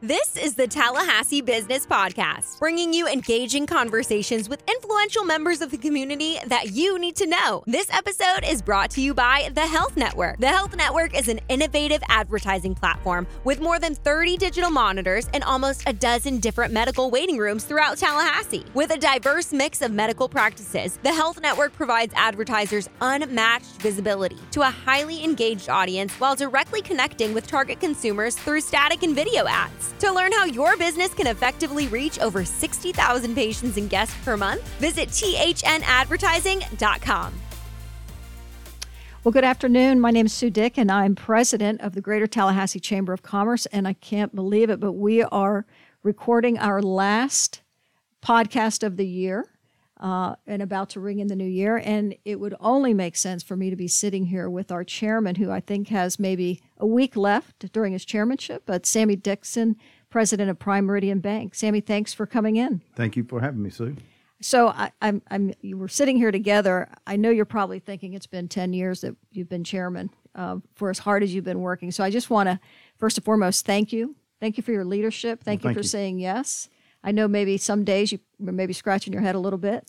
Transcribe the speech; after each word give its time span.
This 0.00 0.36
is 0.36 0.54
the 0.54 0.68
Tallahassee 0.68 1.40
Business 1.40 1.84
Podcast, 1.84 2.60
bringing 2.60 2.92
you 2.92 3.08
engaging 3.08 3.66
conversations 3.66 4.48
with 4.48 4.62
influential 4.70 5.24
members 5.24 5.60
of 5.60 5.72
the 5.72 5.76
community 5.76 6.38
that 6.46 6.70
you 6.70 7.00
need 7.00 7.16
to 7.16 7.26
know. 7.26 7.64
This 7.66 7.90
episode 7.92 8.44
is 8.46 8.62
brought 8.62 8.90
to 8.92 9.00
you 9.00 9.12
by 9.12 9.50
The 9.54 9.66
Health 9.66 9.96
Network. 9.96 10.38
The 10.38 10.46
Health 10.46 10.76
Network 10.76 11.18
is 11.18 11.26
an 11.26 11.40
innovative 11.48 12.00
advertising 12.08 12.76
platform 12.76 13.26
with 13.42 13.60
more 13.60 13.80
than 13.80 13.96
30 13.96 14.36
digital 14.36 14.70
monitors 14.70 15.28
and 15.34 15.42
almost 15.42 15.82
a 15.88 15.92
dozen 15.92 16.38
different 16.38 16.72
medical 16.72 17.10
waiting 17.10 17.36
rooms 17.36 17.64
throughout 17.64 17.98
Tallahassee. 17.98 18.66
With 18.74 18.92
a 18.92 18.98
diverse 18.98 19.52
mix 19.52 19.82
of 19.82 19.90
medical 19.90 20.28
practices, 20.28 21.00
The 21.02 21.12
Health 21.12 21.40
Network 21.40 21.72
provides 21.72 22.14
advertisers 22.16 22.88
unmatched 23.00 23.82
visibility 23.82 24.38
to 24.52 24.60
a 24.60 24.70
highly 24.70 25.24
engaged 25.24 25.68
audience 25.68 26.12
while 26.20 26.36
directly 26.36 26.82
connecting 26.82 27.34
with 27.34 27.48
target 27.48 27.80
consumers 27.80 28.36
through 28.36 28.60
static 28.60 29.02
and 29.02 29.16
video 29.16 29.44
ads. 29.48 29.87
To 30.00 30.12
learn 30.12 30.32
how 30.32 30.44
your 30.44 30.76
business 30.76 31.14
can 31.14 31.26
effectively 31.26 31.88
reach 31.88 32.20
over 32.20 32.44
60,000 32.44 33.34
patients 33.34 33.76
and 33.76 33.90
guests 33.90 34.14
per 34.24 34.36
month, 34.36 34.62
visit 34.78 35.08
thnadvertising.com. 35.08 37.34
Well, 39.24 39.32
good 39.32 39.44
afternoon. 39.44 40.00
My 40.00 40.10
name 40.10 40.26
is 40.26 40.32
Sue 40.32 40.48
Dick, 40.48 40.78
and 40.78 40.90
I'm 40.90 41.14
president 41.14 41.80
of 41.80 41.94
the 41.94 42.00
Greater 42.00 42.26
Tallahassee 42.26 42.80
Chamber 42.80 43.12
of 43.12 43.22
Commerce. 43.22 43.66
And 43.66 43.88
I 43.88 43.92
can't 43.94 44.34
believe 44.34 44.70
it, 44.70 44.80
but 44.80 44.92
we 44.92 45.22
are 45.24 45.66
recording 46.02 46.58
our 46.58 46.80
last 46.80 47.60
podcast 48.22 48.82
of 48.82 48.96
the 48.96 49.06
year 49.06 49.44
uh, 50.00 50.36
and 50.46 50.62
about 50.62 50.90
to 50.90 51.00
ring 51.00 51.18
in 51.18 51.26
the 51.26 51.36
new 51.36 51.44
year. 51.44 51.80
And 51.84 52.14
it 52.24 52.38
would 52.40 52.54
only 52.60 52.94
make 52.94 53.16
sense 53.16 53.42
for 53.42 53.56
me 53.56 53.70
to 53.70 53.76
be 53.76 53.88
sitting 53.88 54.26
here 54.26 54.48
with 54.48 54.70
our 54.70 54.84
chairman, 54.84 55.36
who 55.36 55.50
I 55.50 55.60
think 55.60 55.88
has 55.88 56.18
maybe 56.18 56.60
a 56.78 56.86
week 56.86 57.16
left 57.16 57.72
during 57.72 57.92
his 57.92 58.04
chairmanship, 58.04 58.62
but 58.66 58.86
Sammy 58.86 59.16
Dixon, 59.16 59.76
president 60.10 60.50
of 60.50 60.58
Prime 60.58 60.86
Meridian 60.86 61.20
Bank. 61.20 61.54
Sammy, 61.54 61.80
thanks 61.80 62.14
for 62.14 62.26
coming 62.26 62.56
in. 62.56 62.82
Thank 62.94 63.16
you 63.16 63.24
for 63.24 63.40
having 63.40 63.62
me, 63.62 63.70
Sue. 63.70 63.96
So 64.40 64.68
I, 64.68 64.92
am 65.02 65.20
I'm, 65.30 65.52
you 65.62 65.76
were 65.76 65.88
sitting 65.88 66.16
here 66.16 66.30
together. 66.30 66.88
I 67.06 67.16
know 67.16 67.30
you're 67.30 67.44
probably 67.44 67.80
thinking 67.80 68.14
it's 68.14 68.28
been 68.28 68.46
10 68.46 68.72
years 68.72 69.00
that 69.00 69.16
you've 69.32 69.48
been 69.48 69.64
chairman 69.64 70.10
uh, 70.34 70.58
for 70.74 70.90
as 70.90 70.98
hard 71.00 71.24
as 71.24 71.34
you've 71.34 71.44
been 71.44 71.60
working. 71.60 71.90
So 71.90 72.04
I 72.04 72.10
just 72.10 72.30
want 72.30 72.48
to, 72.48 72.60
first 72.98 73.18
and 73.18 73.24
foremost, 73.24 73.66
thank 73.66 73.92
you. 73.92 74.14
Thank 74.38 74.56
you 74.56 74.62
for 74.62 74.70
your 74.70 74.84
leadership. 74.84 75.42
Thank 75.42 75.64
well, 75.64 75.70
you 75.72 75.74
thank 75.74 75.82
for 75.82 75.84
you. 75.84 75.88
saying 75.88 76.18
yes. 76.20 76.68
I 77.08 77.10
know 77.10 77.26
maybe 77.26 77.56
some 77.56 77.84
days 77.84 78.12
you 78.12 78.18
were 78.38 78.52
maybe 78.52 78.74
scratching 78.74 79.14
your 79.14 79.22
head 79.22 79.34
a 79.34 79.38
little 79.38 79.58
bit. 79.58 79.88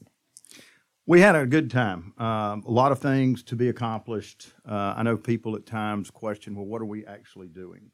We 1.05 1.19
had 1.19 1.35
a 1.35 1.45
good 1.45 1.69
time. 1.69 2.13
Um, 2.17 2.63
a 2.65 2.71
lot 2.71 2.93
of 2.93 2.99
things 2.99 3.43
to 3.43 3.57
be 3.57 3.67
accomplished. 3.67 4.53
Uh, 4.65 4.93
I 4.95 5.03
know 5.03 5.17
people 5.17 5.57
at 5.57 5.65
times 5.65 6.09
question, 6.09 6.55
well, 6.55 6.65
what 6.65 6.81
are 6.81 6.85
we 6.85 7.05
actually 7.05 7.49
doing? 7.49 7.91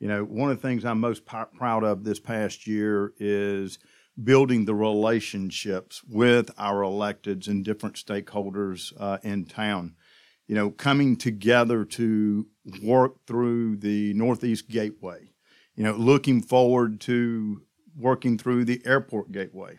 You 0.00 0.08
know, 0.08 0.24
one 0.24 0.50
of 0.50 0.56
the 0.56 0.66
things 0.66 0.86
I'm 0.86 0.98
most 0.98 1.26
p- 1.26 1.36
proud 1.58 1.84
of 1.84 2.04
this 2.04 2.18
past 2.18 2.66
year 2.66 3.12
is 3.18 3.78
building 4.22 4.64
the 4.64 4.74
relationships 4.74 6.02
with 6.08 6.50
our 6.56 6.80
electeds 6.80 7.48
and 7.48 7.66
different 7.66 7.96
stakeholders 7.96 8.94
uh, 8.98 9.18
in 9.22 9.44
town. 9.44 9.94
You 10.46 10.54
know, 10.54 10.70
coming 10.70 11.16
together 11.16 11.84
to 11.84 12.46
work 12.82 13.26
through 13.26 13.76
the 13.76 14.14
Northeast 14.14 14.70
Gateway. 14.70 15.32
You 15.74 15.84
know, 15.84 15.92
looking 15.96 16.40
forward 16.40 16.98
to 17.02 17.60
working 17.96 18.38
through 18.38 18.64
the 18.64 18.82
airport 18.84 19.32
gateway, 19.32 19.78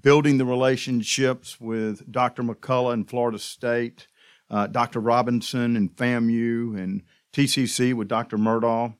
building 0.00 0.38
the 0.38 0.44
relationships 0.44 1.60
with 1.60 2.10
Dr. 2.10 2.42
McCullough 2.42 2.94
in 2.94 3.04
Florida 3.04 3.38
State, 3.38 4.06
uh, 4.50 4.66
Dr. 4.66 5.00
Robinson 5.00 5.76
and 5.76 5.94
FAMU, 5.94 6.78
and 6.78 7.02
TCC 7.32 7.94
with 7.94 8.08
Dr. 8.08 8.36
Murdaugh. 8.36 8.94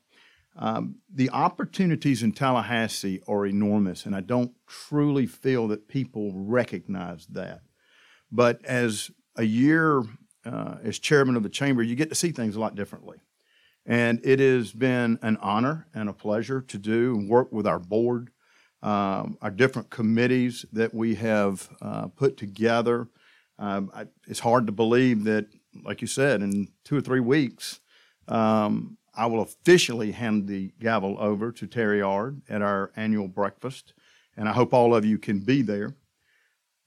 Um, 0.56 0.97
the 1.12 1.30
opportunities 1.30 2.23
in 2.23 2.33
Tallahassee 2.33 3.23
are 3.27 3.47
enormous, 3.47 4.05
and 4.05 4.14
I 4.14 4.20
don't 4.20 4.53
truly 4.67 5.27
feel 5.27 5.69
that 5.69 5.89
people 5.89 6.33
recognize 6.34 7.27
that. 7.28 7.62
But 8.30 8.64
as 8.64 9.11
a 9.36 9.45
year 9.45 10.03
uh, 10.45 10.77
as 10.83 10.98
chairman 10.98 11.36
of 11.36 11.42
the 11.42 11.48
chamber, 11.48 11.83
you 11.83 11.95
get 11.95 12.08
to 12.08 12.14
see 12.14 12.33
things 12.33 12.57
a 12.57 12.61
lot 12.61 12.74
differently. 12.74 13.18
And 13.85 14.20
it 14.24 14.39
has 14.39 14.73
been 14.73 15.18
an 15.23 15.36
honor 15.39 15.89
and 15.95 16.08
a 16.08 16.12
pleasure 16.12 16.61
to 16.61 16.79
do 16.79 17.14
and 17.17 17.29
work 17.29 17.52
with 17.52 17.67
our 17.67 17.79
board, 17.79 18.30
um, 18.82 19.38
our 19.40 19.50
different 19.50 19.90
committees 19.90 20.66
that 20.72 20.92
we 20.92 21.14
have 21.14 21.68
uh, 21.80 22.08
put 22.08 22.36
together. 22.36 23.08
Um, 23.58 23.90
I, 23.94 24.06
it's 24.26 24.40
hard 24.40 24.66
to 24.66 24.72
believe 24.72 25.24
that, 25.24 25.46
like 25.84 26.00
you 26.00 26.08
said, 26.08 26.42
in 26.42 26.68
two 26.84 26.96
or 26.96 27.00
three 27.00 27.20
weeks, 27.20 27.80
um, 28.28 28.98
I 29.14 29.26
will 29.26 29.42
officially 29.42 30.12
hand 30.12 30.48
the 30.48 30.72
gavel 30.80 31.16
over 31.18 31.52
to 31.52 31.66
Terry 31.66 32.02
Ard 32.02 32.42
at 32.48 32.62
our 32.62 32.92
annual 32.96 33.28
breakfast, 33.28 33.94
and 34.36 34.48
I 34.48 34.52
hope 34.52 34.72
all 34.72 34.94
of 34.94 35.04
you 35.04 35.18
can 35.18 35.40
be 35.40 35.62
there. 35.62 35.94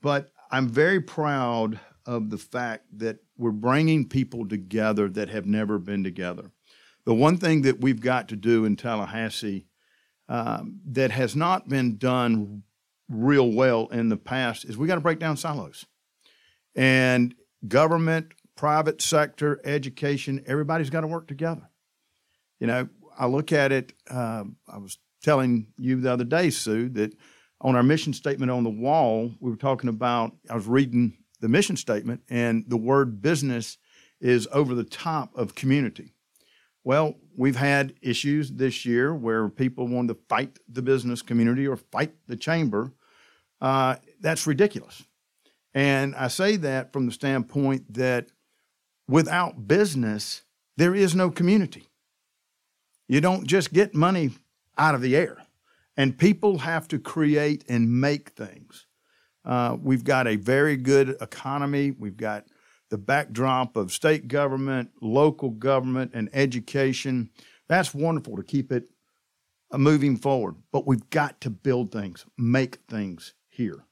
But 0.01 0.31
I'm 0.51 0.67
very 0.67 1.01
proud 1.01 1.79
of 2.05 2.29
the 2.29 2.37
fact 2.37 2.85
that 2.99 3.17
we're 3.37 3.51
bringing 3.51 4.07
people 4.07 4.47
together 4.47 5.07
that 5.09 5.29
have 5.29 5.45
never 5.45 5.79
been 5.79 6.03
together. 6.03 6.51
The 7.05 7.13
one 7.13 7.37
thing 7.37 7.61
that 7.63 7.81
we've 7.81 8.01
got 8.01 8.27
to 8.29 8.35
do 8.35 8.65
in 8.65 8.75
Tallahassee 8.75 9.67
um, 10.27 10.79
that 10.91 11.11
has 11.11 11.35
not 11.35 11.69
been 11.69 11.97
done 11.97 12.63
real 13.09 13.51
well 13.51 13.87
in 13.87 14.09
the 14.09 14.17
past 14.17 14.65
is 14.65 14.77
we 14.77 14.87
got 14.87 14.95
to 14.95 15.01
break 15.01 15.19
down 15.19 15.37
silos. 15.37 15.85
And 16.75 17.35
government, 17.67 18.33
private 18.55 19.01
sector, 19.01 19.61
education, 19.63 20.43
everybody's 20.47 20.89
got 20.89 21.01
to 21.01 21.07
work 21.07 21.27
together. 21.27 21.69
You 22.59 22.67
know, 22.67 22.89
I 23.17 23.27
look 23.27 23.51
at 23.51 23.71
it, 23.71 23.93
uh, 24.09 24.43
I 24.67 24.77
was 24.77 24.97
telling 25.23 25.67
you 25.77 26.01
the 26.01 26.11
other 26.11 26.23
day, 26.23 26.49
Sue, 26.49 26.89
that 26.89 27.13
on 27.61 27.75
our 27.75 27.83
mission 27.83 28.13
statement 28.13 28.51
on 28.51 28.63
the 28.63 28.69
wall, 28.69 29.31
we 29.39 29.49
were 29.49 29.57
talking 29.57 29.89
about, 29.89 30.35
I 30.49 30.55
was 30.55 30.67
reading 30.67 31.17
the 31.41 31.49
mission 31.49 31.77
statement, 31.77 32.21
and 32.29 32.65
the 32.67 32.77
word 32.77 33.21
business 33.21 33.77
is 34.19 34.47
over 34.51 34.73
the 34.73 34.83
top 34.83 35.35
of 35.35 35.55
community. 35.55 36.13
Well, 36.83 37.15
we've 37.37 37.55
had 37.55 37.93
issues 38.01 38.51
this 38.51 38.85
year 38.85 39.13
where 39.13 39.49
people 39.49 39.87
wanted 39.87 40.13
to 40.13 40.19
fight 40.29 40.59
the 40.67 40.81
business 40.81 41.21
community 41.21 41.67
or 41.67 41.75
fight 41.75 42.13
the 42.27 42.35
chamber. 42.35 42.91
Uh, 43.61 43.95
that's 44.19 44.47
ridiculous. 44.47 45.03
And 45.73 46.15
I 46.15 46.29
say 46.29 46.55
that 46.57 46.93
from 46.93 47.05
the 47.05 47.11
standpoint 47.11 47.93
that 47.93 48.27
without 49.07 49.67
business, 49.67 50.43
there 50.77 50.95
is 50.95 51.15
no 51.15 51.29
community. 51.29 51.87
You 53.07 53.21
don't 53.21 53.45
just 53.45 53.73
get 53.73 53.93
money 53.93 54.31
out 54.77 54.95
of 54.95 55.01
the 55.01 55.15
air, 55.15 55.37
and 55.95 56.17
people 56.17 56.59
have 56.59 56.87
to 56.89 56.99
create 56.99 57.63
and 57.69 58.01
make 58.01 58.29
things. 58.29 58.87
Uh, 59.43 59.77
we've 59.79 60.03
got 60.03 60.27
a 60.27 60.37
very 60.37 60.75
good 60.75 61.15
economy. 61.21 61.91
We've 61.91 62.17
got 62.17 62.47
the 62.89 62.97
backdrop 62.97 63.75
of 63.75 63.91
state 63.91 64.27
government, 64.27 64.91
local 65.01 65.49
government, 65.49 66.11
and 66.13 66.29
education. 66.33 67.29
That's 67.67 67.93
wonderful 67.93 68.37
to 68.37 68.43
keep 68.43 68.71
it 68.71 68.89
uh, 69.71 69.77
moving 69.77 70.17
forward. 70.17 70.55
But 70.71 70.85
we've 70.85 71.09
got 71.09 71.41
to 71.41 71.49
build 71.49 71.91
things, 71.91 72.25
make 72.37 72.77
things 72.87 73.33
here. 73.47 73.85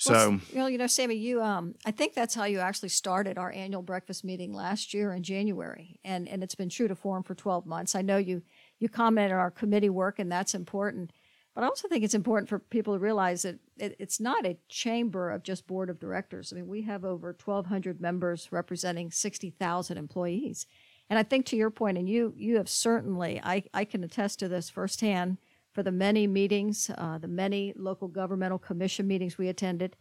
So, 0.00 0.40
well, 0.54 0.70
you 0.70 0.78
know, 0.78 0.86
Sammy, 0.86 1.16
you, 1.16 1.42
um, 1.42 1.74
I 1.84 1.90
think 1.90 2.14
that's 2.14 2.34
how 2.34 2.44
you 2.44 2.60
actually 2.60 2.88
started 2.88 3.36
our 3.36 3.52
annual 3.52 3.82
breakfast 3.82 4.24
meeting 4.24 4.54
last 4.54 4.94
year 4.94 5.12
in 5.12 5.22
January, 5.22 6.00
and 6.02 6.26
and 6.26 6.42
it's 6.42 6.54
been 6.54 6.70
true 6.70 6.88
to 6.88 6.94
form 6.94 7.22
for 7.22 7.34
12 7.34 7.66
months. 7.66 7.94
I 7.94 8.00
know 8.00 8.16
you 8.16 8.40
you 8.78 8.88
commented 8.88 9.32
on 9.32 9.38
our 9.38 9.50
committee 9.50 9.90
work, 9.90 10.18
and 10.18 10.32
that's 10.32 10.54
important. 10.54 11.12
But 11.60 11.66
I 11.66 11.68
also 11.68 11.88
think 11.88 12.04
it's 12.04 12.14
important 12.14 12.48
for 12.48 12.58
people 12.58 12.94
to 12.94 12.98
realize 12.98 13.42
that 13.42 13.58
it, 13.76 13.94
it's 13.98 14.18
not 14.18 14.46
a 14.46 14.56
chamber 14.70 15.30
of 15.30 15.42
just 15.42 15.66
board 15.66 15.90
of 15.90 16.00
directors. 16.00 16.50
I 16.50 16.56
mean, 16.56 16.66
we 16.66 16.80
have 16.84 17.04
over 17.04 17.36
1,200 17.44 18.00
members 18.00 18.48
representing 18.50 19.10
60,000 19.10 19.98
employees. 19.98 20.66
And 21.10 21.18
I 21.18 21.22
think 21.22 21.44
to 21.46 21.56
your 21.56 21.68
point, 21.68 21.98
and 21.98 22.08
you 22.08 22.32
you 22.34 22.56
have 22.56 22.66
certainly, 22.70 23.42
I, 23.44 23.64
I 23.74 23.84
can 23.84 24.02
attest 24.02 24.38
to 24.38 24.48
this 24.48 24.70
firsthand 24.70 25.36
for 25.74 25.82
the 25.82 25.92
many 25.92 26.26
meetings, 26.26 26.90
uh, 26.96 27.18
the 27.18 27.28
many 27.28 27.74
local 27.76 28.08
governmental 28.08 28.58
commission 28.58 29.06
meetings 29.06 29.36
we 29.36 29.48
attended. 29.48 29.96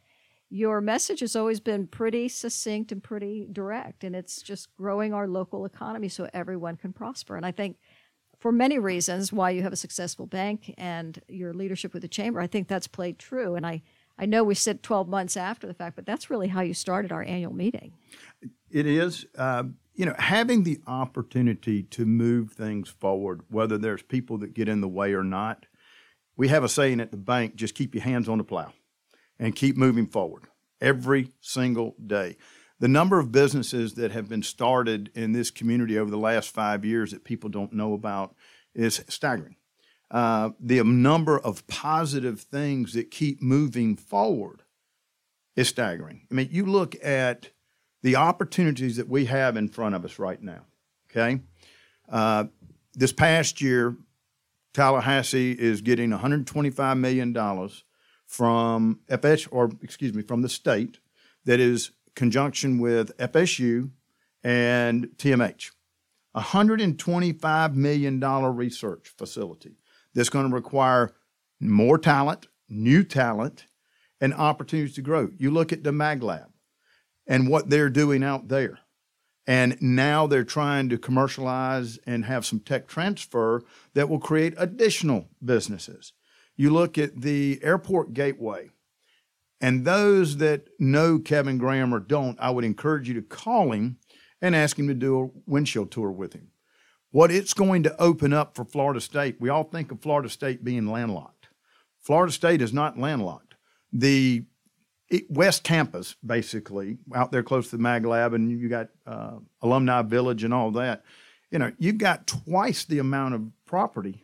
Your 0.50 0.80
message 0.80 1.20
has 1.20 1.36
always 1.36 1.60
been 1.60 1.88
pretty 1.88 2.30
succinct 2.30 2.94
and 2.94 3.04
pretty 3.04 3.50
direct, 3.52 4.06
and 4.06 4.16
it's 4.16 4.42
just 4.42 4.74
growing 4.78 5.14
our 5.14 5.28
local 5.28 5.66
economy 5.66 6.08
so 6.08 6.30
everyone 6.34 6.78
can 6.78 6.94
prosper. 6.94 7.36
And 7.36 7.46
I 7.46 7.52
think 7.52 7.76
for 8.40 8.52
many 8.52 8.80
reasons 8.80 9.34
why 9.34 9.50
you 9.50 9.62
have 9.64 9.74
a 9.74 9.78
successful 9.78 10.26
bank 10.26 10.74
and 10.78 11.22
your 11.28 11.54
leadership 11.54 11.94
with 11.94 12.02
the 12.02 12.08
chamber. 12.08 12.40
I 12.40 12.48
think 12.48 12.68
that's 12.68 12.88
played 12.88 13.20
true. 13.20 13.56
And 13.56 13.66
I, 13.66 13.82
I 14.18 14.26
know 14.26 14.44
we 14.44 14.56
sit 14.56 14.82
12 14.82 15.08
months 15.08 15.38
after 15.38 15.68
the 15.68 15.74
fact, 15.74 15.96
but 15.96 16.06
that's 16.06 16.30
really 16.30 16.48
how 16.48 16.62
you 16.62 16.74
started 16.74 17.12
our 17.12 17.24
annual 17.24 17.54
meeting. 17.54 17.94
It 18.72 18.86
is. 18.86 19.26
Uh, 19.38 19.64
you 19.94 20.06
know, 20.06 20.16
having 20.18 20.64
the 20.64 20.80
opportunity 20.88 21.84
to 21.84 22.06
move 22.06 22.54
things 22.54 22.88
forward, 22.88 23.42
whether 23.50 23.78
there's 23.78 24.02
people 24.02 24.38
that 24.38 24.54
get 24.54 24.70
in 24.70 24.80
the 24.80 24.88
way 24.88 25.14
or 25.14 25.26
not, 25.26 25.66
we 26.38 26.48
have 26.48 26.64
a 26.64 26.70
saying 26.70 27.02
at 27.02 27.12
the 27.12 27.18
bank 27.18 27.56
just 27.56 27.76
keep 27.76 27.94
your 27.94 28.06
hands 28.06 28.30
on 28.30 28.38
the 28.38 28.46
plow 28.46 28.72
and 29.38 29.56
keep 29.56 29.76
moving 29.76 30.08
forward 30.08 30.44
every 30.80 31.32
single 31.42 31.96
day. 32.06 32.38
The 32.80 32.88
number 32.88 33.20
of 33.20 33.32
businesses 33.32 33.96
that 33.96 34.12
have 34.12 34.30
been 34.30 34.44
started 34.44 35.12
in 35.16 35.34
this 35.34 35.52
community 35.52 35.98
over 36.00 36.10
the 36.10 36.18
last 36.18 36.50
five 36.52 36.86
years 36.86 37.12
that 37.12 37.24
people 37.26 37.50
don't 37.50 37.74
know 37.74 37.94
about 37.94 38.36
is 38.74 39.04
staggering. 39.10 39.56
uh, 40.12 40.52
the 40.60 40.84
number 40.84 41.38
of 41.40 41.68
positive 41.68 42.42
things 42.42 42.94
that 42.94 43.12
keep 43.12 43.42
moving 43.42 43.96
forward 43.96 44.64
is 45.56 45.68
staggering. 45.68 46.26
I 46.32 46.34
mean, 46.36 46.50
you 46.52 46.66
look 46.66 46.96
at 47.04 47.52
the 48.02 48.16
opportunities 48.16 48.96
that 48.98 49.10
we 49.10 49.26
have 49.26 49.58
in 49.58 49.68
front 49.70 49.96
of 49.96 50.06
us 50.06 50.18
right 50.20 50.42
now. 50.42 50.66
Okay, 51.12 51.42
uh, 52.10 52.46
this 52.94 53.12
past 53.14 53.62
year, 53.62 53.98
Tallahassee 54.74 55.52
is 55.52 55.82
getting 55.82 56.12
125 56.12 56.98
million 56.98 57.34
dollars 57.34 57.84
from 58.26 59.00
FS, 59.10 59.48
or 59.48 59.70
excuse 59.84 60.14
me, 60.14 60.22
from 60.24 60.42
the 60.42 60.50
state 60.50 61.00
that 61.46 61.60
is 61.60 61.92
conjunction 62.20 62.80
with 62.80 63.16
FSU 63.18 63.92
and 64.44 65.08
TMH. 65.16 65.72
$125 66.36 67.74
million 67.76 68.20
research 68.20 69.14
facility 69.18 69.78
that's 70.14 70.28
going 70.28 70.50
to 70.50 70.54
require 70.54 71.16
more 71.62 71.98
talent, 71.98 72.48
new 72.68 73.06
talent, 73.06 73.68
and 74.20 74.34
opportunities 74.34 74.96
to 74.96 75.02
grow. 75.02 75.30
You 75.38 75.50
look 75.50 75.72
at 75.72 75.86
the 75.86 75.92
MagLab 75.92 76.48
and 77.26 77.50
what 77.50 77.70
they're 77.70 77.90
doing 77.90 78.22
out 78.22 78.50
there. 78.50 78.80
And 79.48 79.82
now 79.82 80.28
they're 80.28 80.44
trying 80.44 80.90
to 80.90 80.98
commercialize 80.98 82.00
and 82.06 82.26
have 82.26 82.46
some 82.46 82.60
tech 82.60 82.88
transfer 82.88 83.64
that 83.94 84.10
will 84.10 84.20
create 84.20 84.54
additional 84.58 85.30
businesses. 85.44 86.12
You 86.58 86.70
look 86.72 86.98
at 86.98 87.22
the 87.22 87.62
airport 87.64 88.14
gateway, 88.14 88.72
and 89.62 89.86
those 89.86 90.38
that 90.38 90.68
know 90.80 91.20
Kevin 91.20 91.58
Graham 91.58 91.94
or 91.94 92.00
don't, 92.00 92.40
I 92.40 92.50
would 92.50 92.64
encourage 92.64 93.08
you 93.08 93.16
to 93.16 93.22
call 93.22 93.72
him 93.72 93.98
and 94.42 94.56
ask 94.56 94.80
him 94.80 94.88
to 94.88 94.94
do 94.94 95.20
a 95.20 95.30
windshield 95.46 95.92
tour 95.92 96.12
with 96.12 96.34
him. 96.34 96.50
What 97.12 97.32
it's 97.32 97.54
going 97.54 97.84
to 97.84 98.02
open 98.02 98.34
up 98.34 98.56
for 98.56 98.64
Florida 98.64 99.02
State, 99.02 99.38
we 99.40 99.50
all 99.50 99.64
think 99.64 99.92
of 99.92 100.02
Florida 100.02 100.30
State 100.30 100.64
being 100.64 100.88
landlocked. 100.88 101.50
Florida 102.00 102.32
State 102.32 102.62
is 102.62 102.72
not 102.72 102.98
landlocked. 102.98 103.56
The 103.92 104.44
West 105.28 105.64
Campus, 105.64 106.16
basically, 106.24 106.98
out 107.14 107.32
there 107.32 107.44
close 107.44 107.70
to 107.72 107.78
the 107.78 107.82
Mag 107.82 108.06
Lab, 108.06 108.34
and 108.34 108.60
you 108.60 108.70
got 108.70 108.90
uh, 109.08 109.38
Alumni 109.62 110.04
Village 110.04 110.44
and 110.44 110.54
all 110.54 110.72
that. 110.72 111.04
You 111.52 111.60
know, 111.60 111.72
you've 111.80 111.98
got 111.98 112.28
twice 112.28 112.86
the 112.86 113.00
amount 113.00 113.34
of 113.34 113.42
property 113.66 114.24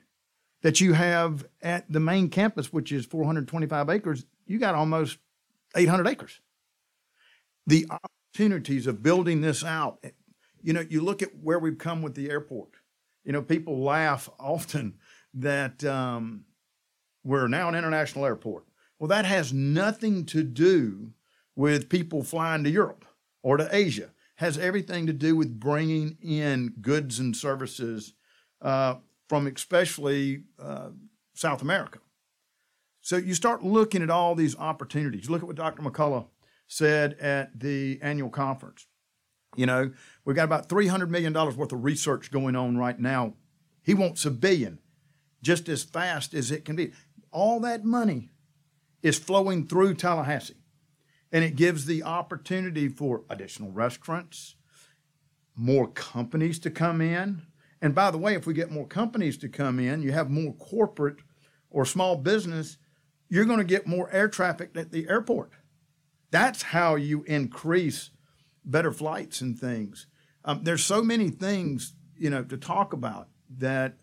that 0.61 0.79
you 0.79 0.93
have 0.93 1.45
at 1.61 1.91
the 1.91 1.99
main 1.99 2.29
campus, 2.29 2.71
which 2.71 2.91
is 2.91 3.05
425 3.05 3.89
acres, 3.89 4.25
you 4.45 4.59
got 4.59 4.75
almost 4.75 5.17
800 5.75 6.07
acres. 6.07 6.39
The 7.67 7.87
opportunities 7.89 8.87
of 8.87 9.03
building 9.03 9.41
this 9.41 9.63
out, 9.63 10.03
you 10.61 10.73
know, 10.73 10.85
you 10.89 11.01
look 11.01 11.21
at 11.21 11.37
where 11.41 11.59
we've 11.59 11.77
come 11.77 12.01
with 12.01 12.15
the 12.15 12.29
airport. 12.29 12.69
You 13.23 13.33
know, 13.33 13.41
people 13.41 13.79
laugh 13.79 14.29
often 14.39 14.95
that 15.33 15.83
um, 15.83 16.45
we're 17.23 17.47
now 17.47 17.69
an 17.69 17.75
international 17.75 18.25
airport. 18.25 18.65
Well, 18.99 19.09
that 19.09 19.25
has 19.25 19.51
nothing 19.51 20.25
to 20.27 20.43
do 20.43 21.11
with 21.55 21.89
people 21.89 22.23
flying 22.23 22.63
to 22.63 22.69
Europe 22.69 23.05
or 23.43 23.57
to 23.57 23.67
Asia. 23.71 24.11
Has 24.35 24.57
everything 24.57 25.07
to 25.07 25.13
do 25.13 25.35
with 25.35 25.59
bringing 25.59 26.17
in 26.21 26.73
goods 26.81 27.19
and 27.19 27.35
services 27.35 28.13
uh, 28.61 28.95
from 29.29 29.47
especially 29.47 30.43
uh, 30.59 30.89
South 31.33 31.61
America. 31.61 31.99
So 33.05 33.17
you 33.17 33.35
start 33.35 33.63
looking 33.63 34.01
at 34.01 34.09
all 34.09 34.33
these 34.33 34.57
opportunities. 34.57 35.29
Look 35.29 35.43
at 35.43 35.47
what 35.47 35.55
Dr. 35.55 35.83
McCullough 35.83 36.25
said 36.67 37.13
at 37.19 37.59
the 37.59 37.99
annual 38.01 38.31
conference. 38.31 38.87
You 39.55 39.67
know, 39.67 39.91
we've 40.25 40.35
got 40.35 40.45
about 40.45 40.69
$300 40.69 41.09
million 41.09 41.31
worth 41.31 41.71
of 41.71 41.83
research 41.83 42.31
going 42.31 42.55
on 42.55 42.79
right 42.79 42.99
now. 42.99 43.35
He 43.83 43.93
wants 43.93 44.25
a 44.25 44.31
billion 44.31 44.79
just 45.43 45.69
as 45.69 45.83
fast 45.83 46.33
as 46.33 46.49
it 46.49 46.65
can 46.65 46.75
be. 46.75 46.93
All 47.29 47.59
that 47.59 47.85
money 47.85 48.31
is 49.03 49.19
flowing 49.19 49.67
through 49.67 49.93
Tallahassee, 49.93 50.55
and 51.31 51.43
it 51.43 51.55
gives 51.55 51.85
the 51.85 52.01
opportunity 52.01 52.89
for 52.89 53.21
additional 53.29 53.71
restaurants, 53.71 54.55
more 55.55 55.87
companies 55.89 56.57
to 56.57 56.71
come 56.71 57.01
in, 57.01 57.43
and 57.83 57.93
by 57.93 58.09
the 58.09 58.17
way, 58.17 58.33
if 58.33 58.47
we 58.47 58.55
get 58.55 58.71
more 58.71 58.87
companies 58.87 59.37
to 59.37 59.47
come 59.47 59.79
in, 59.79 60.01
you 60.01 60.11
have 60.11 60.31
more 60.31 60.53
corporate 60.55 61.17
or 61.69 61.85
small 61.85 62.15
business, 62.15 62.77
you're 63.29 63.45
going 63.45 63.59
to 63.59 63.65
get 63.65 63.87
more 63.87 64.09
air 64.11 64.27
traffic 64.27 64.71
at 64.75 64.91
the 64.91 65.07
airport. 65.09 65.51
That's 66.31 66.61
how 66.61 66.95
you 66.95 67.23
increase 67.23 68.11
better 68.63 68.91
flights 68.91 69.41
and 69.41 69.57
things. 69.57 70.07
Um, 70.43 70.63
there's 70.63 70.83
so 70.83 71.01
many 71.01 71.29
things, 71.29 71.93
you 72.15 72.29
know, 72.29 72.43
to 72.43 72.57
talk 72.57 72.93
about 72.93 73.29
that, 73.57 73.97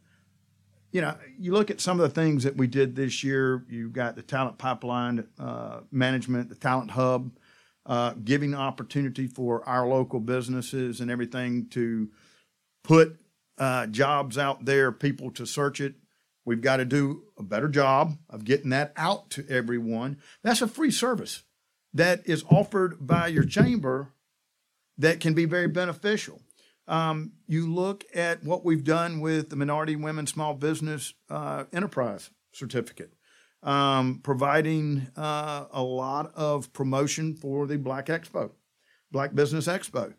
you 0.91 1.01
know, 1.01 1.17
you 1.39 1.53
look 1.53 1.71
at 1.71 1.81
some 1.81 2.01
of 2.01 2.09
the 2.09 2.21
things 2.21 2.45
that 2.45 2.57
we 2.57 2.67
did 2.67 2.95
this 2.95 3.25
year. 3.25 3.65
You 3.69 3.89
got 3.89 4.17
the 4.17 4.23
talent 4.23 4.59
pipeline 4.59 5.27
uh, 5.39 5.81
management, 5.91 6.49
the 6.49 6.55
talent 6.55 6.91
hub, 6.91 7.33
uh, 7.87 8.15
giving 8.25 8.55
opportunity 8.55 9.27
for 9.27 9.67
our 9.69 9.89
local 9.89 10.21
businesses 10.21 11.01
and 11.01 11.11
everything 11.11 11.69
to 11.71 12.11
put 12.85 13.19
uh, 13.59 13.87
jobs 13.87 14.39
out 14.39 14.65
there, 14.65 14.93
people 14.93 15.31
to 15.33 15.47
search 15.47 15.81
it. 15.81 15.95
We've 16.45 16.61
got 16.61 16.79
to 16.79 16.85
do 16.85 17.25
a 17.39 17.43
better 17.43 17.69
job 17.69 18.17
of 18.29 18.45
getting 18.45 18.71
that 18.71 18.93
out 18.97 19.31
to 19.31 19.47
everyone. 19.49 20.19
That's 20.43 20.63
a 20.63 20.69
free 20.69 20.91
service 20.91 21.43
that 21.95 22.23
is 22.27 22.45
offered 22.51 23.07
by 23.07 23.29
your 23.29 23.45
chamber 23.45 24.13
that 24.99 25.21
can 25.21 25.35
be 25.35 25.45
very 25.45 25.69
beneficial. 25.69 26.41
Um, 26.89 27.33
you 27.47 27.73
look 27.73 28.05
at 28.15 28.43
what 28.43 28.65
we've 28.65 28.85
done 28.85 29.21
with 29.21 29.51
the 29.51 29.57
Minority 29.57 29.95
Women 29.95 30.27
Small 30.27 30.55
Business 30.55 31.15
uh, 31.31 31.65
Enterprise 31.73 32.31
Certificate, 32.53 33.13
um, 33.63 34.21
providing 34.23 35.09
uh, 35.17 35.67
a 35.71 35.83
lot 35.83 36.33
of 36.35 36.73
promotion 36.73 37.35
for 37.35 37.67
the 37.67 37.79
Black 37.79 38.07
Expo, 38.07 38.51
Black 39.13 39.35
Business 39.35 39.69
Expo 39.69 40.15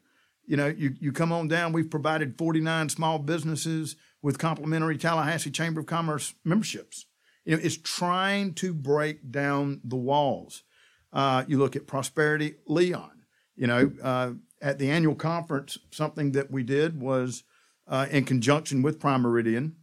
you 0.46 0.58
know, 0.58 0.68
you, 0.68 0.94
you 1.00 1.12
come 1.12 1.32
on 1.32 1.48
down. 1.48 1.74
We've 1.74 1.90
provided 1.90 2.38
49 2.38 2.90
small 2.90 3.20
businesses 3.20 3.96
with 4.24 4.40
complimentary 4.40 4.98
Tallahassee 4.98 5.52
Chamber 5.52 5.82
of 5.82 5.86
Commerce 5.86 6.34
memberships. 6.44 7.06
You 7.46 7.56
know, 7.56 7.62
it's 7.62 7.78
trying 7.78 8.56
to 8.56 8.74
break 8.74 9.32
down 9.32 9.82
the 9.84 9.98
walls. 9.98 10.64
Uh, 11.12 11.44
you 11.48 11.60
look 11.60 11.76
at 11.76 11.86
Prosperity 11.86 12.56
Leon. 12.66 13.12
You 13.56 13.68
know, 13.68 13.92
uh, 14.02 14.32
at 14.62 14.80
the 14.80 14.90
annual 14.90 15.14
conference, 15.14 15.78
something 15.92 16.32
that 16.32 16.50
we 16.50 16.64
did 16.64 17.00
was 17.00 17.44
uh, 17.88 18.08
in 18.10 18.24
conjunction 18.24 18.82
with 18.82 19.00
Prime 19.00 19.22
Meridian, 19.22 19.76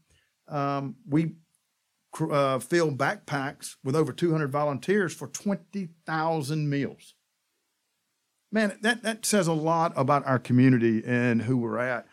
um, 0.48 0.96
we 1.08 1.34
uh, 2.19 2.58
filled 2.58 2.98
backpacks 2.98 3.76
with 3.84 3.94
over 3.94 4.12
200 4.12 4.50
volunteers 4.50 5.15
for 5.15 5.29
20,000 5.29 6.69
meals 6.69 7.15
man, 8.53 8.76
that, 8.82 9.03
that 9.03 9.24
says 9.24 9.46
a 9.46 9.53
lot 9.53 9.93
about 9.96 10.26
our 10.26 10.38
community 10.38 11.03
and 11.05 11.43
who 11.43 11.56
we're 11.56 11.79
at. 11.79 12.06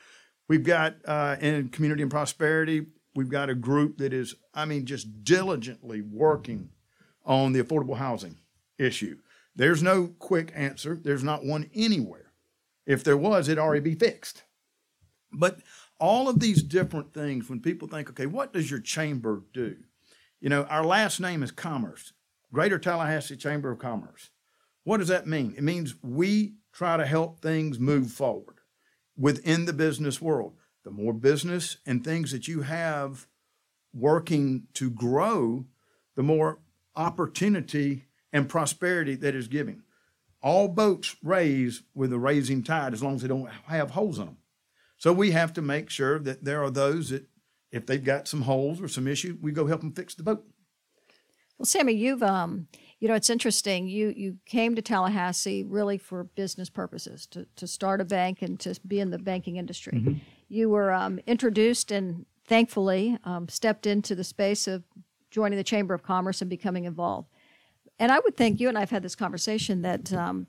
We've 0.47 0.63
got 0.63 0.95
uh, 1.05 1.35
in 1.41 1.69
community 1.69 2.01
and 2.01 2.11
prosperity, 2.11 2.85
we've 3.15 3.29
got 3.29 3.49
a 3.49 3.55
group 3.55 3.97
that 3.97 4.13
is, 4.13 4.35
I 4.53 4.65
mean, 4.65 4.85
just 4.85 5.23
diligently 5.23 6.01
working 6.01 6.69
on 7.25 7.51
the 7.51 7.61
affordable 7.61 7.97
housing 7.97 8.37
issue. 8.77 9.17
There's 9.55 9.83
no 9.83 10.13
quick 10.19 10.51
answer. 10.55 10.99
There's 11.01 11.23
not 11.23 11.43
one 11.43 11.69
anywhere. 11.75 12.31
If 12.85 13.03
there 13.03 13.17
was, 13.17 13.49
it'd 13.49 13.59
already 13.59 13.81
be 13.81 13.95
fixed. 13.95 14.43
But 15.33 15.59
all 15.99 16.29
of 16.29 16.39
these 16.39 16.63
different 16.63 17.13
things, 17.13 17.49
when 17.49 17.59
people 17.59 17.87
think, 17.87 18.09
okay, 18.11 18.27
what 18.27 18.53
does 18.53 18.69
your 18.69 18.79
chamber 18.79 19.41
do? 19.53 19.75
You 20.39 20.49
know, 20.49 20.63
our 20.65 20.85
last 20.85 21.19
name 21.19 21.41
is 21.41 21.51
Commerce, 21.51 22.13
Greater 22.53 22.77
Tallahassee 22.77 23.35
Chamber 23.35 23.71
of 23.71 23.79
Commerce. 23.79 24.29
What 24.83 24.97
does 24.97 25.07
that 25.09 25.27
mean? 25.27 25.55
It 25.57 25.63
means 25.63 25.95
we 26.01 26.53
try 26.71 26.95
to 26.95 27.05
help 27.05 27.41
things 27.41 27.79
move 27.79 28.11
forward 28.11 28.56
within 29.17 29.65
the 29.65 29.73
business 29.73 30.21
world. 30.21 30.53
The 30.83 30.91
more 30.91 31.13
business 31.13 31.77
and 31.85 32.03
things 32.03 32.31
that 32.31 32.47
you 32.47 32.61
have 32.61 33.27
working 33.93 34.67
to 34.75 34.89
grow, 34.89 35.65
the 36.15 36.23
more 36.23 36.59
opportunity 36.95 38.05
and 38.31 38.47
prosperity 38.47 39.15
that 39.15 39.35
is 39.35 39.47
giving. 39.47 39.83
All 40.41 40.67
boats 40.67 41.15
raise 41.23 41.83
with 41.93 42.13
a 42.13 42.19
raising 42.19 42.63
tide 42.63 42.93
as 42.93 43.03
long 43.03 43.15
as 43.15 43.21
they 43.21 43.27
don't 43.27 43.49
have 43.65 43.91
holes 43.91 44.19
in 44.19 44.25
them. 44.25 44.37
So 44.97 45.11
we 45.11 45.31
have 45.31 45.53
to 45.53 45.61
make 45.61 45.89
sure 45.89 46.19
that 46.19 46.43
there 46.43 46.63
are 46.63 46.69
those 46.69 47.09
that, 47.09 47.25
if 47.71 47.85
they've 47.85 48.03
got 48.03 48.27
some 48.27 48.43
holes 48.43 48.81
or 48.81 48.87
some 48.87 49.07
issue, 49.07 49.37
we 49.41 49.51
go 49.51 49.67
help 49.67 49.81
them 49.81 49.91
fix 49.91 50.15
the 50.15 50.23
boat. 50.23 50.45
Well, 51.57 51.65
Sammy, 51.65 51.93
you've 51.93 52.23
um, 52.23 52.67
you 52.99 53.07
know, 53.07 53.15
it's 53.15 53.29
interesting. 53.29 53.87
You 53.87 54.13
you 54.15 54.37
came 54.45 54.75
to 54.75 54.81
Tallahassee 54.81 55.63
really 55.63 55.97
for 55.97 56.23
business 56.23 56.69
purposes 56.69 57.25
to 57.27 57.45
to 57.55 57.67
start 57.67 58.01
a 58.01 58.05
bank 58.05 58.41
and 58.41 58.59
to 58.61 58.79
be 58.87 58.99
in 58.99 59.11
the 59.11 59.19
banking 59.19 59.57
industry. 59.57 59.99
Mm-hmm. 59.99 60.13
You 60.49 60.69
were 60.69 60.91
um, 60.91 61.19
introduced 61.27 61.91
and 61.91 62.25
thankfully 62.47 63.17
um, 63.23 63.49
stepped 63.49 63.85
into 63.85 64.15
the 64.15 64.23
space 64.23 64.67
of 64.67 64.83
joining 65.29 65.57
the 65.57 65.63
Chamber 65.63 65.93
of 65.93 66.03
Commerce 66.03 66.41
and 66.41 66.49
becoming 66.49 66.85
involved. 66.85 67.29
And 67.99 68.11
I 68.11 68.19
would 68.19 68.37
think 68.37 68.59
you 68.59 68.69
and 68.69 68.77
I 68.77 68.81
have 68.81 68.91
had 68.91 69.03
this 69.03 69.15
conversation 69.15 69.81
that 69.81 70.13
um, 70.13 70.47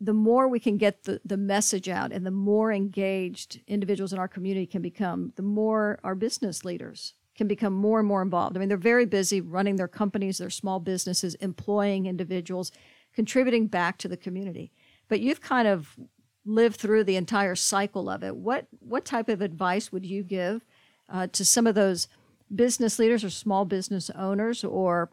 the 0.00 0.12
more 0.12 0.48
we 0.48 0.58
can 0.58 0.76
get 0.76 1.04
the, 1.04 1.20
the 1.24 1.36
message 1.36 1.88
out 1.88 2.12
and 2.12 2.26
the 2.26 2.30
more 2.30 2.72
engaged 2.72 3.60
individuals 3.66 4.12
in 4.12 4.18
our 4.18 4.28
community 4.28 4.66
can 4.66 4.82
become, 4.82 5.32
the 5.36 5.42
more 5.42 5.98
our 6.02 6.14
business 6.14 6.64
leaders 6.64 7.14
can 7.36 7.46
become 7.46 7.72
more 7.72 7.98
and 7.98 8.08
more 8.08 8.22
involved. 8.22 8.56
I 8.56 8.60
mean, 8.60 8.68
they're 8.68 8.78
very 8.78 9.06
busy 9.06 9.40
running 9.40 9.76
their 9.76 9.88
companies, 9.88 10.38
their 10.38 10.50
small 10.50 10.80
businesses, 10.80 11.34
employing 11.36 12.06
individuals, 12.06 12.72
contributing 13.14 13.66
back 13.66 13.98
to 13.98 14.08
the 14.08 14.16
community. 14.16 14.72
But 15.08 15.20
you've 15.20 15.40
kind 15.40 15.68
of 15.68 15.96
lived 16.44 16.76
through 16.76 17.04
the 17.04 17.16
entire 17.16 17.54
cycle 17.54 18.08
of 18.08 18.22
it. 18.22 18.36
What 18.36 18.66
what 18.78 19.04
type 19.04 19.28
of 19.28 19.42
advice 19.42 19.92
would 19.92 20.06
you 20.06 20.22
give 20.22 20.64
uh, 21.08 21.26
to 21.28 21.44
some 21.44 21.66
of 21.66 21.74
those 21.74 22.08
business 22.54 22.98
leaders 22.98 23.24
or 23.24 23.30
small 23.30 23.64
business 23.64 24.10
owners 24.10 24.64
or 24.64 25.10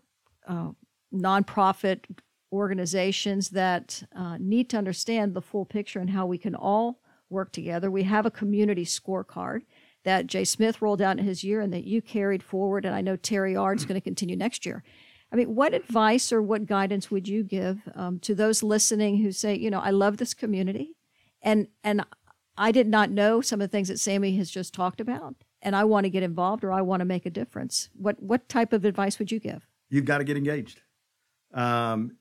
uh, 0.47 0.69
nonprofit 1.13 1.99
organizations 2.51 3.49
that 3.49 4.03
uh, 4.15 4.37
need 4.39 4.69
to 4.69 4.77
understand 4.77 5.33
the 5.33 5.41
full 5.41 5.65
picture 5.65 5.99
and 5.99 6.11
how 6.11 6.25
we 6.25 6.37
can 6.37 6.55
all 6.55 6.99
work 7.29 7.51
together? 7.51 7.89
We 7.89 8.03
have 8.03 8.27
a 8.27 8.31
community 8.31 8.85
scorecard 8.85 9.61
that 10.03 10.27
Jay 10.27 10.43
Smith 10.43 10.81
rolled 10.81 11.01
out 11.01 11.17
in 11.17 11.25
his 11.25 11.43
year 11.43 11.61
and 11.61 11.73
that 11.73 11.85
you 11.85 12.01
carried 12.01 12.43
forward, 12.43 12.85
and 12.85 12.95
I 12.95 13.01
know 13.01 13.15
Terry 13.15 13.55
Ard's 13.55 13.85
going 13.85 13.99
to 13.99 14.01
continue 14.01 14.35
next 14.35 14.65
year. 14.65 14.83
I 15.31 15.35
mean, 15.35 15.55
what 15.55 15.73
advice 15.73 16.31
or 16.31 16.41
what 16.41 16.67
guidance 16.67 17.09
would 17.09 17.27
you 17.27 17.43
give 17.43 17.79
um, 17.95 18.19
to 18.19 18.35
those 18.35 18.61
listening 18.61 19.17
who 19.17 19.31
say, 19.31 19.55
you 19.55 19.71
know, 19.71 19.79
I 19.79 19.89
love 19.89 20.17
this 20.17 20.33
community, 20.33 20.95
and 21.41 21.67
and 21.83 22.05
I 22.57 22.71
did 22.71 22.87
not 22.87 23.09
know 23.09 23.41
some 23.41 23.59
of 23.59 23.69
the 23.69 23.71
things 23.71 23.87
that 23.87 23.99
Sammy 23.99 24.35
has 24.37 24.51
just 24.51 24.73
talked 24.73 25.01
about, 25.01 25.35
and 25.61 25.75
I 25.75 25.85
want 25.85 26.03
to 26.03 26.11
get 26.11 26.21
involved 26.21 26.63
or 26.63 26.71
I 26.71 26.81
want 26.81 27.01
to 27.01 27.05
make 27.05 27.25
a 27.25 27.31
difference. 27.31 27.89
What 27.95 28.21
what 28.21 28.47
type 28.47 28.73
of 28.73 28.85
advice 28.85 29.17
would 29.17 29.31
you 29.31 29.39
give? 29.39 29.67
You've 29.89 30.05
got 30.05 30.19
to 30.19 30.23
get 30.23 30.37
engaged. 30.37 30.81
Um, 31.53 32.17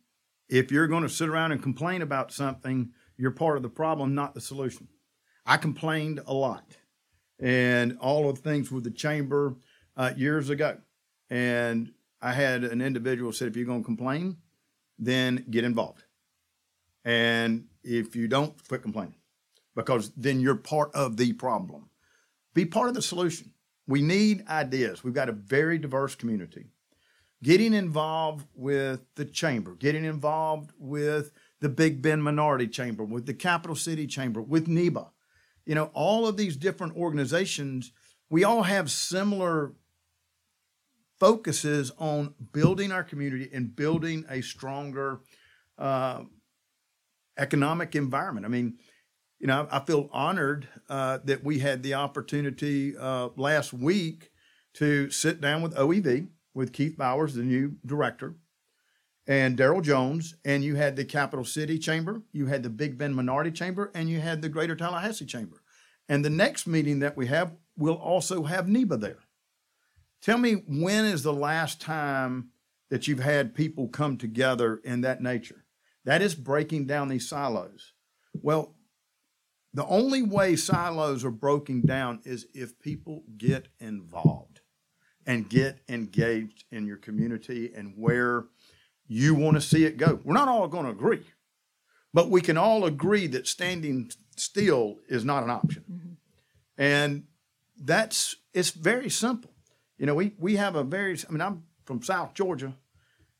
if 0.49 0.71
you're 0.71 0.87
going 0.87 1.03
to 1.03 1.09
sit 1.09 1.29
around 1.29 1.53
and 1.53 1.62
complain 1.62 2.03
about 2.03 2.33
something, 2.33 2.93
you're 3.17 3.31
part 3.31 3.57
of 3.57 3.62
the 3.62 3.69
problem, 3.69 4.15
not 4.15 4.35
the 4.35 4.41
solution. 4.41 4.89
I 5.45 5.57
complained 5.57 6.21
a 6.27 6.35
lot 6.35 6.77
and 7.43 7.99
all 8.01 8.31
of 8.31 8.37
the 8.37 8.43
things 8.43 8.71
with 8.71 8.85
the 8.85 8.91
chamber 8.91 9.57
uh, 9.97 10.13
years 10.17 10.49
ago. 10.49 10.79
And 11.29 11.93
I 12.21 12.33
had 12.33 12.63
an 12.65 12.81
individual 12.81 13.33
said, 13.33 13.49
if 13.49 13.57
you're 13.57 13.67
going 13.67 13.83
to 13.83 13.85
complain, 13.85 14.37
then 14.99 15.45
get 15.51 15.65
involved. 15.65 16.05
And 17.05 17.67
if 17.83 18.15
you 18.15 18.29
don't, 18.29 18.55
quit 18.69 18.83
complaining 18.83 19.17
because 19.75 20.11
then 20.17 20.41
you're 20.41 20.55
part 20.55 20.95
of 20.95 21.17
the 21.17 21.33
problem. 21.33 21.91
Be 22.55 22.65
part 22.65 22.89
of 22.89 22.95
the 22.95 23.03
solution. 23.03 23.53
We 23.89 24.03
need 24.03 24.47
ideas. 24.49 25.03
We've 25.03 25.15
got 25.15 25.29
a 25.29 25.33
very 25.33 25.79
diverse 25.79 26.15
community. 26.15 26.67
Getting 27.43 27.75
involved 27.75 28.47
with 28.55 29.01
the 29.17 29.25
chamber, 29.25 29.75
getting 29.75 30.05
involved 30.05 30.71
with 30.79 31.33
the 31.59 31.69
Big 31.69 32.01
Bend 32.01 32.23
Minority 32.23 32.69
Chamber, 32.69 33.03
with 33.03 33.27
the 33.27 33.35
Capital 33.35 33.75
City 33.75 34.07
Chamber, 34.07 34.41
with 34.41 34.69
NEBA, 34.69 35.09
you 35.64 35.75
know, 35.75 35.90
all 35.95 36.26
of 36.26 36.37
these 36.37 36.57
different 36.57 36.97
organizations, 36.97 37.92
we 38.31 38.45
all 38.45 38.62
have 38.62 38.90
similar 38.90 39.73
focuses 41.21 41.92
on 41.99 42.35
building 42.52 42.90
our 42.90 43.04
community 43.04 43.49
and 43.52 43.76
building 43.76 44.25
a 44.28 44.40
stronger 44.40 45.21
uh, 45.78 46.23
economic 47.38 47.95
environment. 47.95 48.45
I 48.45 48.49
mean, 48.49 48.78
you 49.38 49.47
know, 49.47 49.66
I, 49.71 49.81
feel 49.81 50.09
honored 50.12 50.69
uh, 50.88 51.19
that 51.25 51.45
we 51.45 51.59
had 51.59 51.83
the 51.83 51.95
opportunity 51.95 52.97
uh, 52.97 53.31
last 53.37 53.73
week 53.73 54.31
to 54.75 55.11
sit 55.11 55.40
down 55.40 55.62
with 55.62 55.75
OEV, 55.75 56.28
with 56.54 56.73
Keith 56.73 56.97
Bowers, 56.97 57.35
the 57.35 57.42
new 57.42 57.76
director, 57.85 58.37
and 59.26 59.57
Daryl 59.57 59.83
Jones, 59.83 60.35
and 60.45 60.64
you 60.64 60.75
had 60.75 60.97
the 60.97 61.05
Capital 61.05 61.45
City 61.45 61.79
Chamber, 61.79 62.23
you 62.33 62.47
had 62.47 62.62
the 62.62 62.71
Big 62.71 62.99
Bend 62.99 63.14
Minority 63.14 63.52
Chamber, 63.52 63.91
and 63.95 64.09
you 64.09 64.21
had 64.21 64.43
the 64.43 64.49
Greater 64.49 64.75
Tallahassee 64.75 65.26
Chamber. 65.26 65.62
And 66.09 66.25
the 66.25 66.31
next 66.31 66.67
meeting 66.67 66.99
that 66.99 67.17
we 67.17 67.26
have, 67.29 67.55
we'll 67.76 67.95
also 67.95 68.43
have 68.45 68.67
NEBA 68.67 68.97
there. 68.99 69.21
Tell 70.21 70.38
me 70.38 70.55
when 70.67 71.05
is 71.05 71.23
the 71.23 71.33
last 71.33 71.81
time 71.81 72.50
that 72.91 73.09
you've 73.09 73.21
had 73.21 73.55
people 73.55 73.88
come 73.88 74.17
together 74.17 74.81
in 74.85 75.00
that 75.02 75.23
nature? 75.23 75.64
That 76.05 76.23
is 76.23 76.35
breaking 76.35 76.87
down 76.87 77.09
these 77.09 77.29
silos. 77.29 77.93
Well, 78.35 78.75
the 79.75 79.87
only 79.87 80.23
way 80.23 80.57
silos 80.57 81.25
are 81.25 81.31
broken 81.31 81.87
down 81.87 82.21
is 82.25 82.47
if 82.55 82.79
people 82.81 83.25
get 83.38 83.69
involved 83.81 84.61
and 85.26 85.49
get 85.49 85.81
engaged 85.88 86.64
in 86.71 86.87
your 86.87 86.97
community 86.97 87.73
and 87.75 87.95
where 87.97 88.47
you 89.12 89.35
want 89.35 89.57
to 89.57 89.61
see 89.61 89.85
it 89.85 89.99
go. 89.99 90.19
We're 90.25 90.33
not 90.33 90.49
all 90.49 90.66
going 90.69 90.87
to 90.87 90.90
agree, 90.90 91.23
but 92.14 92.31
we 92.31 92.40
can 92.40 92.57
all 92.57 92.87
agree 92.87 93.26
that 93.28 93.47
standing 93.47 94.11
still 94.37 95.00
is 95.07 95.23
not 95.25 95.42
an 95.42 95.50
option. 95.50 95.85
Mm-hmm. 95.90 96.12
And 96.78 97.25
that's 97.78 98.37
it's 98.54 98.71
very 98.71 99.11
simple. 99.11 99.50
You 99.99 100.07
know, 100.07 100.14
we 100.14 100.33
we 100.38 100.57
have 100.57 100.76
a 100.76 100.83
very 100.83 101.19
I 101.28 101.31
mean, 101.31 101.42
I'm 101.42 101.64
from 101.85 102.02
South 102.02 102.33
Georgia, 102.33 102.75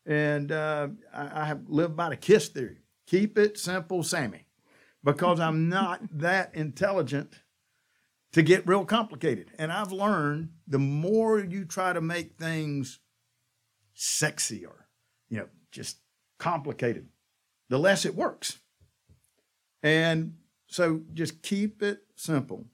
and 0.05 0.53
uh, 0.53 0.89
I, 1.13 1.43
I 1.43 1.45
have 1.47 1.63
lived 1.69 1.97
by 1.97 2.11
the 2.11 2.17
KISS 2.17 2.49
theory. 2.49 2.79
Keep 3.07 3.39
it 3.39 3.59
simple, 3.59 4.03
Sammy, 4.03 4.47
because 5.03 5.41
I'm 5.41 5.69
not 5.71 6.03
that 6.19 6.55
intelligent 6.55 7.41
to 8.33 8.43
get 8.43 8.67
real 8.67 8.85
complicated. 8.85 9.53
And 9.59 9.73
I've 9.73 9.93
learned 9.93 10.51
the 10.67 10.79
more 10.79 11.41
you 11.41 11.65
try 11.65 11.95
to 11.95 12.01
make 12.03 12.37
things 12.37 12.99
sexier, 13.97 14.75
you 15.31 15.39
know 15.39 15.49
just 15.73 15.99
complicated, 16.39 17.09
the 17.69 17.79
less 17.79 18.05
it 18.05 18.15
works. 18.15 18.59
And 19.83 20.37
so 20.69 21.03
just 21.13 21.43
keep 21.43 21.83
it 21.83 22.05
simple. 22.15 22.67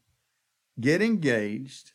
Get 0.78 1.00
engaged 1.00 1.92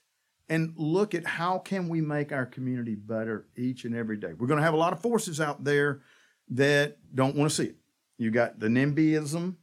and 0.50 0.74
look 0.76 1.14
at 1.16 1.26
how 1.26 1.60
can 1.60 1.88
we 1.88 2.02
make 2.02 2.32
our 2.32 2.46
community 2.46 2.96
better 2.96 3.48
each 3.56 3.86
and 3.86 3.96
every 3.96 4.18
day. 4.18 4.34
We're 4.34 4.48
going 4.48 4.58
to 4.58 4.66
have 4.66 4.74
a 4.74 4.78
lot 4.78 4.94
of 4.94 5.02
forces 5.02 5.40
out 5.40 5.64
there 5.64 6.02
that 6.50 6.98
don't 7.14 7.36
want 7.36 7.52
to 7.52 7.56
see 7.56 7.70
it. 7.70 7.78
You 8.18 8.32
got 8.32 8.60
the 8.60 8.68
NIMBYism. 8.68 9.56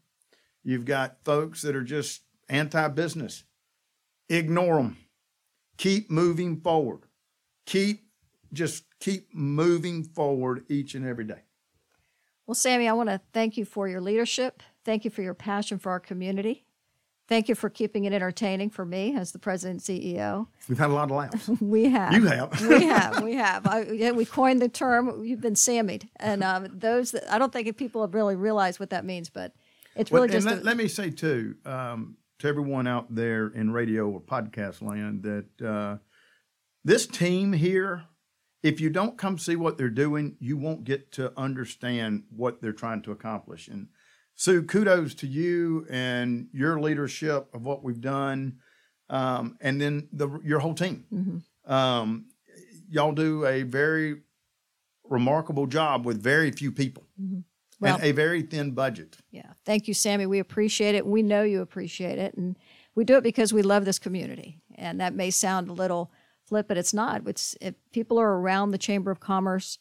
You've 0.62 0.85
got 0.85 1.25
folks 1.25 1.62
that 1.62 1.76
are 1.76 1.85
just 1.85 2.23
anti-business. 2.49 3.44
Ignore 4.28 4.76
them. 4.76 4.97
Keep 5.76 6.11
moving 6.11 6.61
forward. 6.61 7.00
Keep 7.66 8.10
just 8.52 8.85
keep 8.99 9.35
moving 9.35 10.04
forward 10.04 10.64
each 10.69 10.95
and 10.95 11.07
every 11.07 11.25
day. 11.25 11.42
Well, 12.47 12.54
Sammy, 12.54 12.88
I 12.88 12.92
want 12.92 13.09
to 13.09 13.21
thank 13.33 13.57
you 13.57 13.64
for 13.64 13.88
your 13.88 14.00
leadership. 14.00 14.62
Thank 14.85 15.04
you 15.04 15.11
for 15.11 15.23
your 15.23 15.35
passion 15.35 15.78
for 15.78 15.90
our 15.90 16.00
community. 16.00 16.64
Thank 17.28 17.49
you 17.49 17.54
for 17.54 17.71
keeping 17.71 18.07
it 18.07 18.12
entertaining 18.12 18.71
for 18.71 18.85
me 18.85 19.14
as 19.14 19.30
the 19.30 19.38
president 19.38 19.87
and 19.88 20.00
CEO. 20.00 20.49
We've 20.69 20.76
had 20.76 20.90
a 20.90 20.92
lot 20.92 21.12
of 21.12 21.16
laughs. 21.16 21.49
we 21.61 21.85
have. 21.85 22.12
You 22.12 22.26
have. 22.26 22.61
we 22.66 22.85
have. 22.87 23.23
We 23.23 23.35
have. 23.37 23.66
I, 23.69 23.83
yeah, 23.92 24.11
we 24.11 24.25
coined 24.25 24.61
the 24.61 24.69
term. 24.69 25.25
You've 25.25 25.40
been 25.40 25.54
Sammied, 25.54 26.09
and 26.16 26.42
um, 26.42 26.66
those 26.75 27.12
that 27.12 27.33
I 27.33 27.38
don't 27.38 27.52
think 27.52 27.76
people 27.76 28.00
have 28.00 28.14
really 28.14 28.35
realized 28.35 28.80
what 28.80 28.90
that 28.90 29.04
means, 29.04 29.30
but 29.30 29.52
it's 29.95 30.11
really 30.11 30.26
well, 30.26 30.33
just. 30.33 30.47
Let, 30.49 30.59
a, 30.59 30.61
let, 30.62 30.76
me 30.76 30.88
say 30.88 31.11
too 31.11 31.54
um, 31.64 32.16
to 32.40 32.49
everyone 32.49 32.88
out 32.88 33.14
there 33.14 33.47
in 33.47 33.71
radio 33.71 34.09
or 34.09 34.21
podcast 34.21 34.83
land 34.83 35.23
that 35.23 35.64
uh, 35.64 35.99
this 36.85 37.07
team 37.07 37.52
here 37.52 38.07
if 38.62 38.81
you 38.81 38.90
don't 38.90 39.17
come 39.17 39.38
see 39.38 39.57
what 39.57 39.79
they're 39.79 39.88
doing, 39.88 40.37
you 40.38 40.57
won't 40.57 40.85
get 40.85 41.12
to 41.12 41.33
understand 41.38 42.25
what 42.35 42.61
they're 42.61 42.73
trying 42.73 43.02
to 43.02 43.12
accomplish. 43.12 43.69
And 43.69 43.88
Sue, 44.35 44.62
kudos 44.62 45.14
to 45.17 45.26
you 45.26 45.87
and 45.90 46.49
your 46.52 46.81
leadership 46.81 47.49
of 47.55 47.62
what 47.62 47.83
we've 47.83 48.00
done, 48.00 48.59
um, 49.09 49.57
and 49.61 49.81
then 49.81 50.09
the, 50.12 50.40
your 50.45 50.61
whole 50.61 50.75
team. 50.75 51.05
Mm-hmm. 51.12 51.73
Um, 51.73 52.26
y'all 52.88 53.12
do 53.12 53.45
a 53.47 53.62
very 53.62 54.23
remarkable 55.05 55.67
job 55.67 56.07
with 56.07 56.23
very 56.23 56.50
few 56.50 56.73
people. 56.73 57.05
Mm-hmm. 57.21 57.40
Well, 57.81 57.95
and 57.95 58.05
a 58.05 58.12
very 58.12 58.43
thin 58.43 58.73
budget. 58.73 59.17
Yeah. 59.31 59.52
Thank 59.64 59.88
you, 59.88 59.95
Sammy. 59.95 60.26
We 60.26 60.38
appreciate 60.38 60.95
it. 60.95 61.07
We 61.07 61.23
know 61.23 61.43
you 61.43 61.62
appreciate 61.62 62.19
it. 62.19 62.35
And 62.35 62.59
we 62.95 63.05
do 63.05 63.17
it 63.17 63.23
because 63.23 63.55
we 63.55 63.62
love 63.62 63.87
this 63.87 63.99
community. 63.99 64.59
And 64.75 65.00
that 65.00 65.14
may 65.14 65.31
sound 65.31 65.71
a 65.71 65.73
little 65.73 66.12
flip, 66.50 66.69
but 66.69 66.76
it's 66.76 66.92
not. 66.92 67.23
It's 67.26 67.57
it, 67.62 67.76
people 67.92 68.19
are 68.19 68.37
around 68.38 68.73
the 68.73 68.78
Chamber 68.78 69.11
of 69.11 69.21
Commerce, 69.21 69.78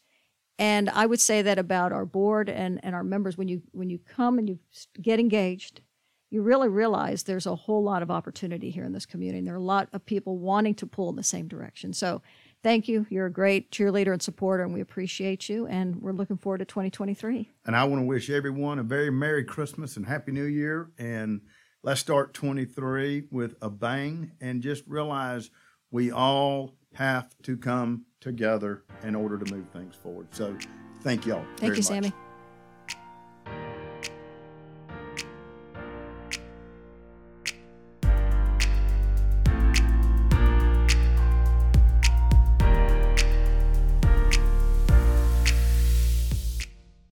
and 0.57 0.89
I 0.91 1.05
would 1.05 1.19
say 1.19 1.41
that 1.41 1.59
about 1.59 1.91
our 1.91 2.05
board 2.05 2.47
and, 2.49 2.79
and 2.83 2.95
our 2.95 3.03
members. 3.03 3.37
When 3.37 3.49
you 3.49 3.63
when 3.71 3.89
you 3.89 3.99
come 3.99 4.39
and 4.39 4.47
you 4.47 4.59
get 5.01 5.19
engaged, 5.19 5.81
you 6.29 6.41
really 6.41 6.69
realize 6.69 7.23
there's 7.23 7.47
a 7.47 7.55
whole 7.55 7.83
lot 7.83 8.03
of 8.03 8.11
opportunity 8.11 8.69
here 8.69 8.85
in 8.85 8.93
this 8.93 9.05
community. 9.05 9.39
And 9.39 9.47
there 9.47 9.55
are 9.55 9.57
a 9.57 9.61
lot 9.61 9.89
of 9.91 10.05
people 10.05 10.37
wanting 10.37 10.75
to 10.75 10.85
pull 10.85 11.09
in 11.09 11.15
the 11.15 11.23
same 11.23 11.47
direction. 11.47 11.91
So 11.91 12.21
thank 12.61 12.87
you. 12.87 13.07
You're 13.09 13.25
a 13.25 13.31
great 13.31 13.71
cheerleader 13.71 14.13
and 14.13 14.21
supporter, 14.21 14.63
and 14.63 14.73
we 14.73 14.81
appreciate 14.81 15.49
you. 15.49 15.65
And 15.65 15.95
we're 16.01 16.11
looking 16.11 16.37
forward 16.37 16.59
to 16.59 16.65
2023. 16.65 17.49
And 17.65 17.75
I 17.75 17.83
want 17.85 18.01
to 18.01 18.05
wish 18.05 18.29
everyone 18.29 18.77
a 18.77 18.83
very 18.83 19.09
Merry 19.09 19.43
Christmas 19.43 19.97
and 19.97 20.05
Happy 20.05 20.31
New 20.31 20.45
Year. 20.45 20.91
And 20.99 21.41
let's 21.81 21.99
start 21.99 22.35
23 22.35 23.23
with 23.31 23.55
a 23.61 23.71
bang 23.71 24.33
and 24.39 24.61
just 24.61 24.83
realize– 24.85 25.49
we 25.91 26.11
all 26.11 26.73
have 26.93 27.29
to 27.43 27.57
come 27.57 28.05
together 28.19 28.83
in 29.03 29.15
order 29.15 29.37
to 29.37 29.53
move 29.53 29.67
things 29.69 29.95
forward. 29.95 30.27
So 30.31 30.55
thank 31.01 31.25
y'all. 31.25 31.45
Thank 31.57 31.75
you, 31.75 31.77
much. 31.77 31.85
Sammy. 31.85 32.13